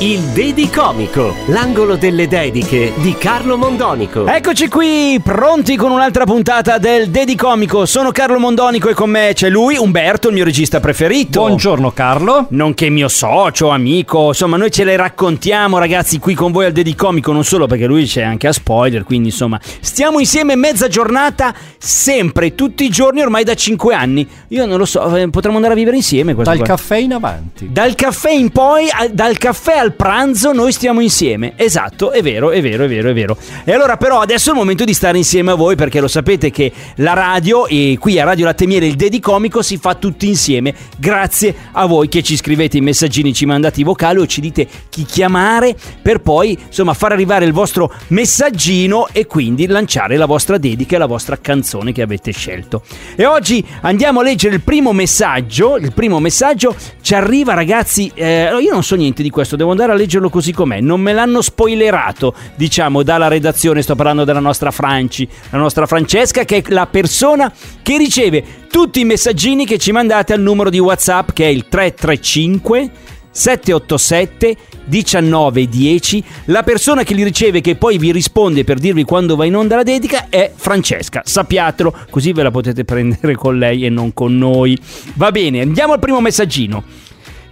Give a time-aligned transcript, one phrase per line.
[0.00, 4.26] Il Dedicomico, l'angolo delle dediche di Carlo Mondonico.
[4.26, 7.86] Eccoci qui, pronti con un'altra puntata del Dedicomico.
[7.86, 11.40] Sono Carlo Mondonico e con me c'è lui, Umberto, il mio regista preferito.
[11.40, 12.48] Buongiorno Carlo.
[12.50, 14.26] Nonché mio socio, amico.
[14.26, 18.04] Insomma, noi ce le raccontiamo, ragazzi, qui con voi al Dedicomico, non solo perché lui
[18.04, 23.44] c'è anche a spoiler, quindi insomma, stiamo insieme mezza giornata, sempre, tutti i giorni, ormai
[23.44, 24.28] da 5 anni.
[24.48, 26.66] Io non lo so, eh, potremmo andare a vivere insieme Dal qua.
[26.66, 27.68] caffè in avanti.
[27.72, 31.52] Dal caffè in poi, al- dal caffè al pranzo, noi stiamo insieme.
[31.56, 33.36] Esatto, è vero, è vero, è vero, è vero.
[33.64, 36.50] E allora, però, adesso è il momento di stare insieme a voi perché lo sapete
[36.50, 40.74] che la radio e qui a Radio Latte Miele il Dedicomico si fa tutti insieme.
[40.96, 44.66] Grazie a voi che ci scrivete i messaggini, ci mandate i vocali o ci dite
[44.88, 50.58] chi chiamare per poi, insomma, far arrivare il vostro messaggino e quindi lanciare la vostra
[50.58, 52.82] dedica e la vostra canzone che avete scelto.
[53.14, 55.76] E oggi andiamo a leggere il primo messaggio.
[55.76, 58.10] Il primo messaggio ci arriva, ragazzi.
[58.14, 60.80] eh, io non so niente di questo, devo andare a leggerlo così com'è.
[60.80, 63.82] Non me l'hanno spoilerato, diciamo, dalla redazione.
[63.82, 69.00] Sto parlando della nostra Franci, la nostra Francesca, che è la persona che riceve tutti
[69.00, 72.90] i messaggini che ci mandate al numero di WhatsApp che è il 335
[73.30, 74.56] 787
[74.86, 76.24] 1910.
[76.46, 79.76] La persona che li riceve, che poi vi risponde per dirvi quando va in onda
[79.76, 81.20] la dedica, è Francesca.
[81.26, 84.78] Sappiatelo, così ve la potete prendere con lei e non con noi.
[85.16, 87.04] Va bene, andiamo al primo messaggino.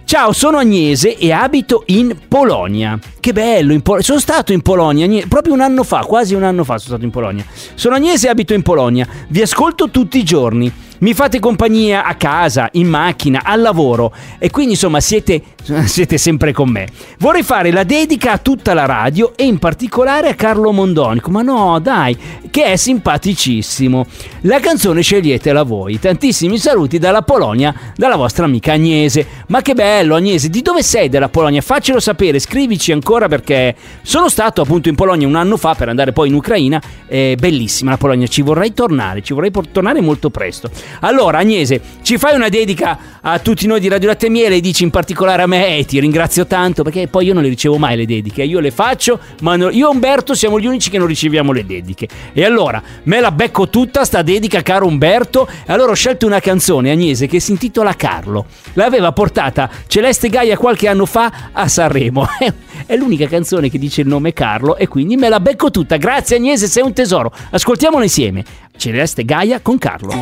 [0.05, 2.99] Ciao, sono Agnese e abito in Polonia.
[3.19, 6.63] Che bello, in Pol- sono stato in Polonia proprio un anno fa, quasi un anno
[6.63, 7.43] fa sono stato in Polonia.
[7.73, 9.07] Sono Agnese e abito in Polonia.
[9.29, 10.71] Vi ascolto tutti i giorni.
[10.97, 15.41] Mi fate compagnia a casa, in macchina, al lavoro e quindi insomma siete,
[15.85, 16.87] siete sempre con me.
[17.19, 21.41] Vorrei fare la dedica a tutta la radio e in particolare a Carlo Mondonico, ma
[21.41, 22.17] no dai,
[22.49, 24.05] che è simpaticissimo.
[24.41, 25.99] La canzone sceglietela voi.
[25.99, 29.27] Tantissimi saluti dalla Polonia, dalla vostra amica Agnese.
[29.47, 31.59] Ma che bello Agnese, di dove sei della Polonia?
[31.59, 36.13] Faccelo sapere, scrivici ancora perché sono stato appunto in Polonia un anno fa per andare
[36.13, 36.81] poi in Ucraina.
[37.05, 40.69] È bellissima la Polonia, ci vorrei tornare, ci vorrei tornare molto presto.
[41.01, 44.83] Allora Agnese, ci fai una dedica a tutti noi di Radio Latte Miele e dici
[44.83, 47.95] in particolare a me e ti ringrazio tanto perché poi io non le ricevo mai
[47.97, 51.07] le dediche, io le faccio, ma no- io e Umberto siamo gli unici che non
[51.07, 52.07] riceviamo le dediche.
[52.33, 56.39] E allora me la becco tutta sta dedica caro Umberto e allora ho scelto una
[56.39, 58.45] canzone Agnese che si intitola Carlo.
[58.73, 62.27] L'aveva portata Celeste Gaia qualche anno fa a Sanremo.
[62.85, 65.97] È l'unica canzone che dice il nome Carlo e quindi me la becco tutta.
[65.97, 67.31] Grazie Agnese, sei un tesoro.
[67.49, 68.43] Ascoltiamola insieme.
[68.77, 70.13] Celeste Gaia con Carlo.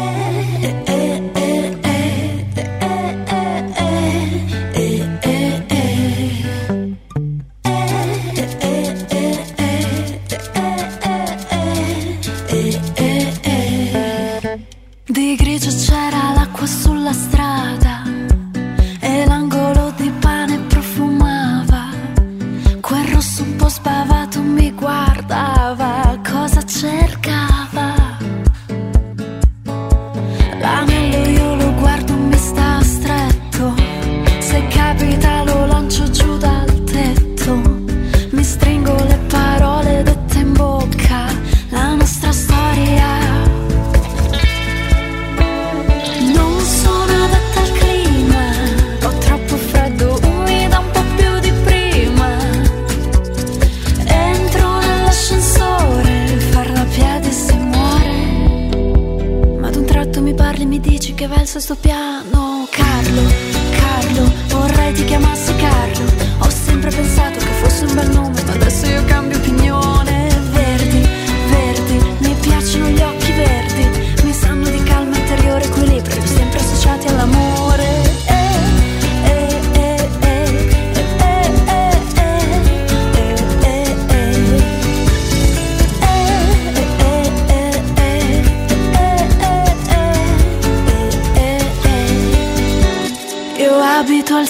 [15.06, 18.03] Di grigio c'era l'acqua sulla strada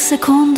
[0.04, 0.53] secondo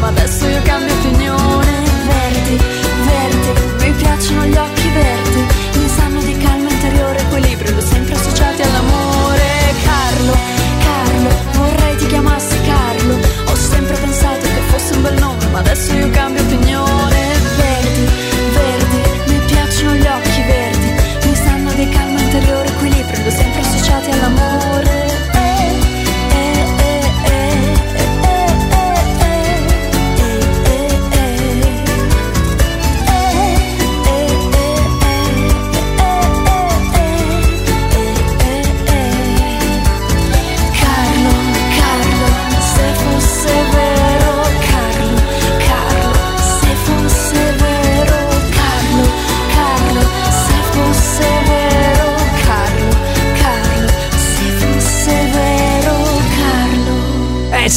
[0.00, 0.69] まだすぐ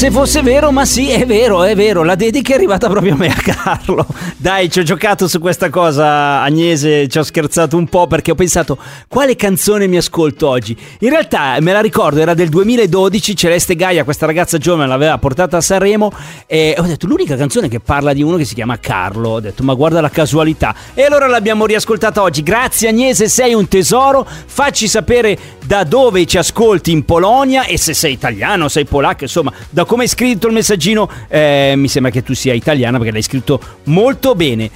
[0.03, 2.03] se fosse vero, ma sì, è vero, è vero.
[2.03, 4.05] La dedica è arrivata proprio a me, a Carlo.
[4.35, 8.35] Dai, ci ho giocato su questa cosa, Agnese, ci ho scherzato un po' perché ho
[8.35, 8.77] pensato
[9.07, 10.75] quale canzone mi ascolto oggi.
[11.00, 15.55] In realtà me la ricordo, era del 2012, Celeste Gaia, questa ragazza giovane l'aveva portata
[15.55, 16.11] a Sanremo
[16.47, 19.29] e ho detto l'unica canzone che parla di uno che si chiama Carlo.
[19.29, 20.75] Ho detto ma guarda la casualità.
[20.94, 22.44] E allora l'abbiamo riascoltata oggi.
[22.44, 24.27] Grazie Agnese, sei un tesoro.
[24.27, 29.53] Facci sapere da dove ci ascolti in Polonia e se sei italiano, sei polacco, insomma,
[29.69, 33.21] da come hai scritto il messaggino eh, mi sembra che tu sia italiana perché l'hai
[33.21, 34.71] scritto molto bene.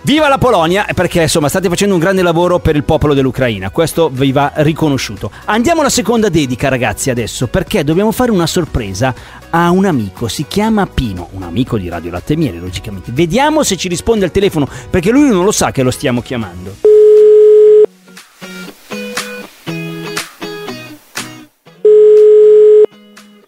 [0.00, 4.08] Viva la Polonia perché insomma state facendo un grande lavoro per il popolo dell'Ucraina, questo
[4.10, 5.30] vi va riconosciuto.
[5.44, 9.14] Andiamo alla seconda dedica ragazzi adesso perché dobbiamo fare una sorpresa
[9.50, 13.12] a un amico, si chiama Pino, un amico di Radio Latte Miele logicamente.
[13.12, 16.87] Vediamo se ci risponde al telefono perché lui non lo sa che lo stiamo chiamando.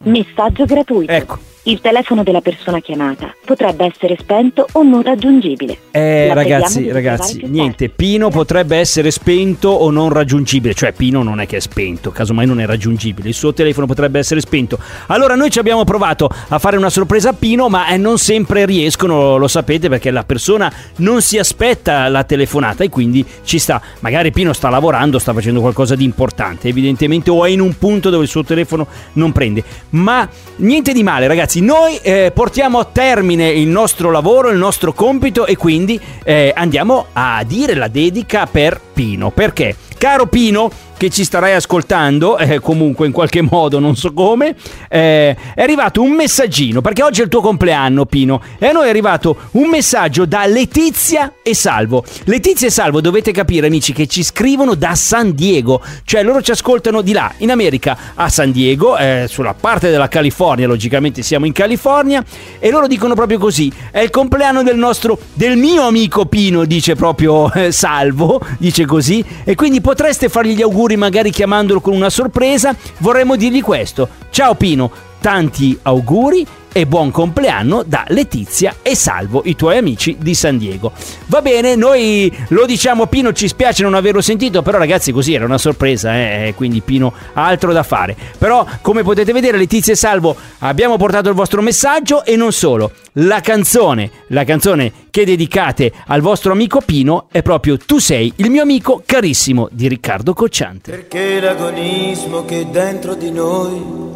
[0.05, 1.13] Messaggio gratuito.
[1.13, 1.50] Ecco.
[1.65, 5.77] Il telefono della persona chiamata potrebbe essere spento o non raggiungibile.
[5.91, 11.39] Eh La ragazzi, ragazzi, niente, Pino potrebbe essere spento o non raggiungibile, cioè Pino non
[11.39, 14.79] è che è spento, casomai non è raggiungibile, il suo telefono potrebbe essere spento.
[15.09, 18.65] Allora noi ci abbiamo provato a fare una sorpresa a Pino, ma eh, non sempre
[18.65, 23.83] riescono, lo sapete, perché la persona non si aspetta la telefonata e quindi ci sta.
[23.99, 28.09] Magari Pino sta lavorando, sta facendo qualcosa di importante, evidentemente, o è in un punto
[28.09, 29.63] dove il suo telefono non prende.
[29.91, 30.27] Ma
[30.57, 35.47] niente di male, ragazzi, noi eh, portiamo a termine il nostro lavoro, il nostro compito
[35.47, 39.33] e quindi eh, andiamo a dire la dedica per Pino.
[39.33, 39.75] Perché?
[39.99, 40.71] Caro Pino,
[41.01, 44.55] che ci starai ascoltando, eh, comunque in qualche modo, non so come,
[44.91, 48.85] eh, è arrivato un messaggino, perché oggi è il tuo compleanno Pino, e a noi
[48.85, 52.05] è arrivato un messaggio da Letizia e Salvo.
[52.25, 56.51] Letizia e Salvo dovete capire amici che ci scrivono da San Diego, cioè loro ci
[56.51, 61.47] ascoltano di là, in America, a San Diego, eh, sulla parte della California, logicamente siamo
[61.47, 62.23] in California,
[62.59, 66.95] e loro dicono proprio così, è il compleanno del nostro, del mio amico Pino, dice
[66.95, 72.11] proprio eh, Salvo, dice così, e quindi potreste fargli gli auguri magari chiamandolo con una
[72.11, 74.09] sorpresa, vorremmo dirgli questo.
[74.31, 74.91] Ciao Pino,
[75.21, 80.93] tanti auguri e buon compleanno da Letizia e Salvo, i tuoi amici di San Diego.
[81.27, 85.45] Va bene, noi lo diciamo Pino, ci spiace non averlo sentito, però ragazzi così era
[85.45, 88.17] una sorpresa, eh, quindi Pino ha altro da fare.
[88.39, 92.93] Però come potete vedere Letizia e Salvo abbiamo portato il vostro messaggio e non solo,
[93.15, 98.51] la canzone, la canzone che dedicate al vostro amico Pino è proprio Tu sei il
[98.51, 100.93] mio amico carissimo di Riccardo Cocciante.
[100.93, 104.10] Perché l'agonismo che dentro di noi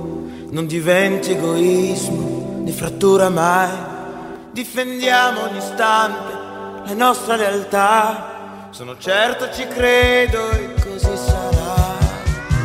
[0.50, 3.92] non diventi egoismo né frattura mai.
[4.52, 6.32] Difendiamo ogni istante
[6.86, 8.68] la nostra lealtà.
[8.70, 11.92] Sono certo ci credo e così sarà.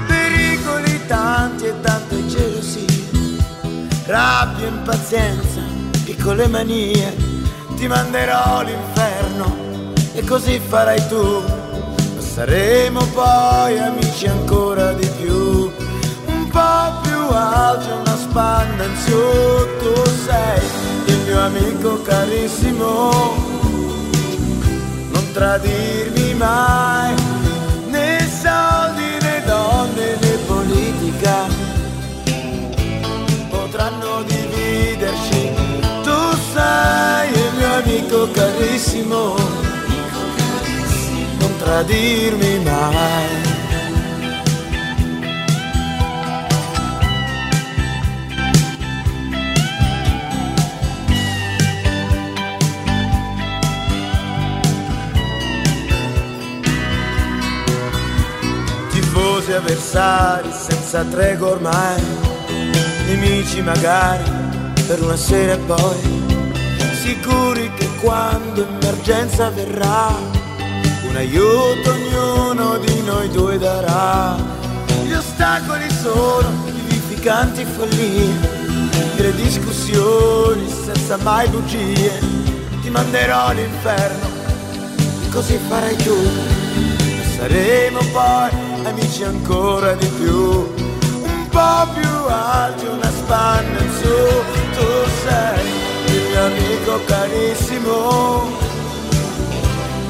[0.07, 2.85] Pericoli tanti e tante gelosie,
[4.05, 5.61] rabbia, impazienza,
[6.03, 7.15] piccole manie.
[7.75, 11.43] Ti manderò all'inferno e così farai tu.
[12.17, 15.48] Saremo poi amici ancora di più
[19.05, 19.93] su, tu
[20.25, 20.61] sei
[21.05, 23.11] il mio amico carissimo,
[25.11, 27.13] non tradirmi mai,
[27.87, 31.47] né soldi né donne né politica.
[33.49, 35.49] Potranno dividerci,
[36.03, 36.19] tu
[36.53, 39.35] sei il mio amico carissimo,
[41.39, 43.48] non tradirmi mai.
[59.79, 62.03] Avversari senza tregua ormai,
[63.07, 64.29] nemici magari
[64.85, 65.97] per una sera e poi,
[67.01, 70.13] sicuri che quando emergenza verrà,
[71.07, 74.35] un aiuto ognuno di noi due darà.
[75.05, 78.33] Gli ostacoli sono vivificanti follie,
[79.15, 82.19] le discussioni senza mai bugie,
[82.81, 84.27] ti manderò all'inferno,
[85.31, 86.17] così farai tu.
[87.37, 90.39] Saremo poi amici ancora di più,
[91.21, 94.15] un po' più alti, una spanna in su,
[94.75, 94.87] tu
[95.23, 95.67] sei
[96.05, 98.47] il mio amico carissimo,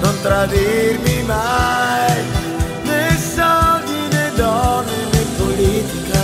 [0.01, 2.23] non tradirmi mai,
[2.83, 6.21] né soldi né donne né politica,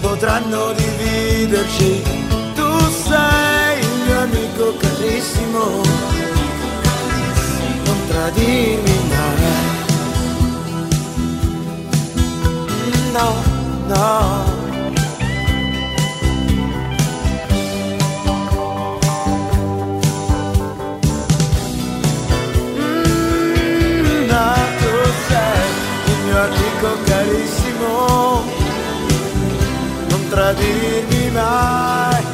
[0.00, 2.02] potranno dividerci,
[2.54, 5.89] tu sei il mio amico carissimo,
[13.20, 13.34] no,
[13.88, 14.44] no.
[22.76, 24.28] Mm,
[24.80, 24.92] tu
[25.28, 25.68] sei
[26.06, 28.44] il mio amico carissimo,
[30.08, 32.24] non tradirmi mai,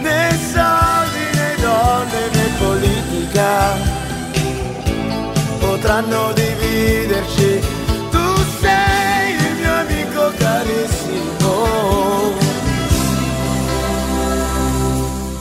[0.00, 3.96] né soldi né donne né politica
[5.58, 6.47] potranno dividerci.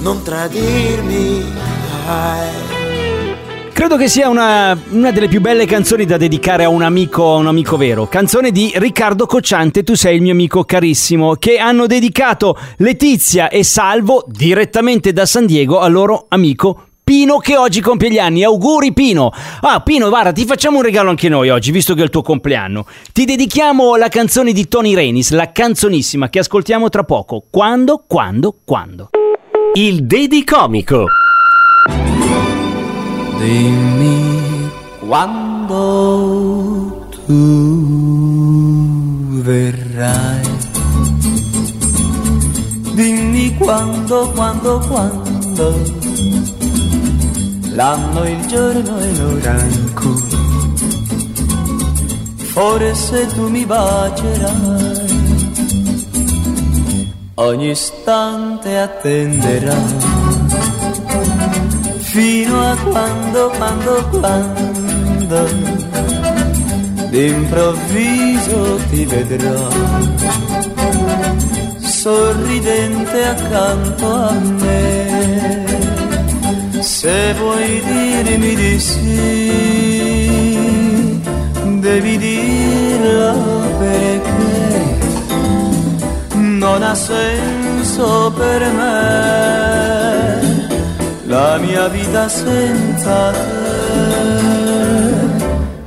[0.07, 1.43] Non tradirmi
[2.05, 2.47] mai.
[3.73, 7.35] Credo che sia una, una delle più belle canzoni da dedicare a un amico, a
[7.35, 8.07] un amico vero.
[8.07, 13.65] Canzone di Riccardo Cocciante, Tu sei il mio amico carissimo, che hanno dedicato Letizia e
[13.65, 18.45] Salvo direttamente da San Diego al loro amico Pino che oggi compie gli anni.
[18.45, 19.29] Auguri Pino!
[19.59, 22.21] Ah Pino, guarda, ti facciamo un regalo anche noi oggi, visto che è il tuo
[22.21, 22.85] compleanno.
[23.11, 27.43] Ti dedichiamo la canzone di Tony Renis, la canzonissima che ascoltiamo tra poco.
[27.49, 29.09] Quando, quando, quando.
[29.75, 31.05] Il Dedicomico.
[33.39, 34.69] Dimmi
[34.99, 38.21] quando tu
[39.41, 40.41] verrai.
[42.93, 45.95] Dimmi quando, quando, quando.
[47.73, 50.23] L'anno, il giorno e l'ora in cui
[52.57, 55.26] forse tu mi bacerai.
[57.39, 59.95] Ogni istante attenderai
[61.99, 65.47] fino a quando, quando, quando
[67.11, 69.69] d'improvviso ti vedrò
[71.79, 75.65] sorridente accanto a me.
[76.79, 79.51] Se vuoi dirmi di sì,
[81.81, 83.56] devi dirlo
[86.77, 90.37] non ha senso per me
[91.25, 93.45] la mia vita senza te.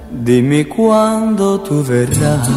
[0.08, 2.54] Dimmi quando tu verrai,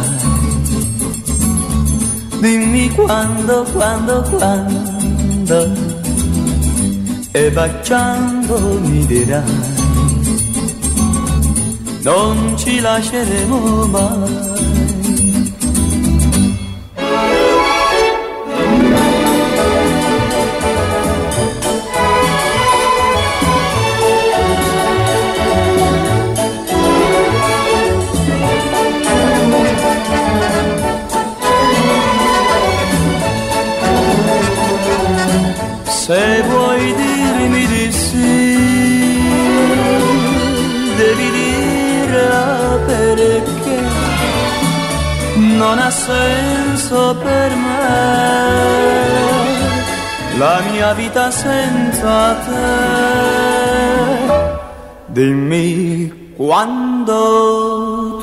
[2.40, 5.72] dimmi quando, quando, quando,
[7.30, 9.42] e baciando mi dirai,
[12.02, 14.53] non ci lasceremo mai.
[50.38, 52.62] La mia vita senza te.
[55.06, 57.20] Dimmi quando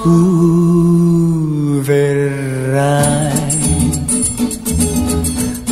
[0.02, 3.32] tu verrai.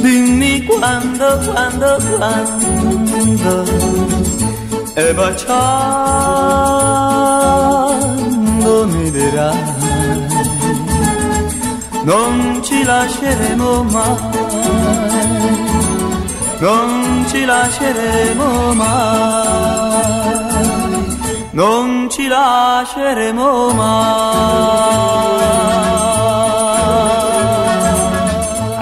[0.01, 3.63] Dimmi quando, quando, quando
[4.95, 5.67] E baciando
[8.87, 9.63] mi dirai
[12.03, 14.17] Non ci lasceremo mai
[16.59, 19.47] Non ci lasceremo mai.
[21.51, 24.59] Non ci lasceremo mai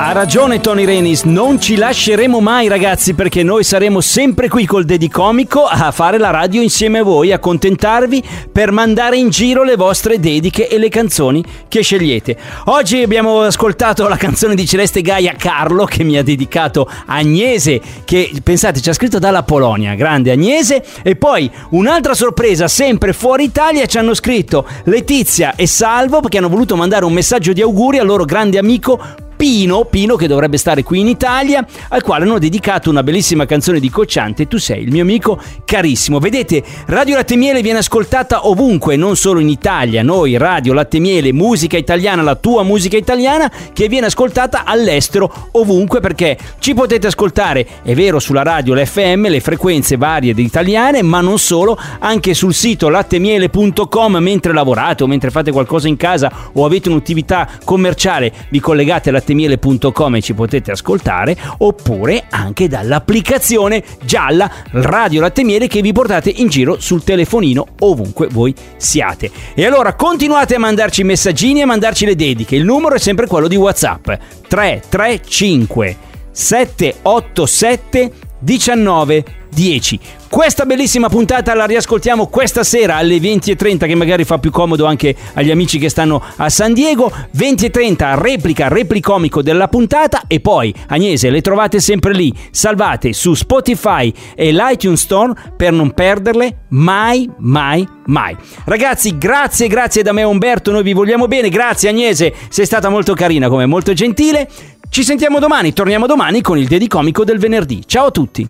[0.07, 4.85] Ha ragione Tony Renis, non ci lasceremo mai ragazzi perché noi saremo sempre qui col
[4.85, 9.75] Dedicomico a fare la radio insieme a voi, a contentarvi per mandare in giro le
[9.75, 12.37] vostre dediche e le canzoni che scegliete.
[12.67, 18.31] Oggi abbiamo ascoltato la canzone di Celeste Gaia Carlo che mi ha dedicato Agnese che
[18.41, 23.85] pensate ci ha scritto dalla Polonia, grande Agnese e poi un'altra sorpresa sempre fuori Italia
[23.87, 28.05] ci hanno scritto Letizia e Salvo perché hanno voluto mandare un messaggio di auguri al
[28.05, 32.89] loro grande amico Pino, Pino che dovrebbe stare qui in Italia, al quale hanno dedicato
[32.89, 36.19] una bellissima canzone di Cocciante, Tu sei il mio amico carissimo.
[36.19, 40.03] Vedete, Radio Latte Miele viene ascoltata ovunque, non solo in Italia.
[40.03, 46.01] Noi, Radio Latte Miele, musica italiana, la tua musica italiana, che viene ascoltata all'estero ovunque
[46.01, 51.39] perché ci potete ascoltare, è vero, sulla radio, l'FM, le frequenze varie italiane, ma non
[51.39, 56.89] solo, anche sul sito lattemiele.com mentre lavorate o mentre fate qualcosa in casa o avete
[56.89, 65.21] un'attività commerciale, vi collegate alla lattemiele.com e ci potete ascoltare oppure anche dall'applicazione gialla Radio
[65.21, 69.29] Latte Miele che vi portate in giro sul telefonino ovunque voi siate.
[69.53, 72.55] E allora continuate a mandarci messaggini e a mandarci le dediche.
[72.55, 74.09] Il numero è sempre quello di WhatsApp
[74.47, 75.97] 335
[76.31, 79.99] 787 19 10.
[80.29, 85.15] Questa bellissima puntata la riascoltiamo questa sera alle 20.30 che magari fa più comodo anche
[85.33, 87.11] agli amici che stanno a San Diego.
[87.35, 94.13] 20.30 replica, replicomico della puntata e poi Agnese le trovate sempre lì, salvate su Spotify
[94.35, 98.35] e l'iTunes Store per non perderle mai, mai, mai.
[98.65, 103.13] Ragazzi, grazie, grazie da me Umberto, noi vi vogliamo bene, grazie Agnese, sei stata molto
[103.13, 104.47] carina come molto gentile.
[104.89, 107.83] Ci sentiamo domani, torniamo domani con il Dedicomico del venerdì.
[107.85, 108.47] Ciao a tutti!